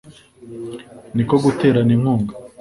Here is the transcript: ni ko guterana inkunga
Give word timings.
ni 1.15 1.23
ko 1.27 1.35
guterana 1.43 1.91
inkunga 1.95 2.33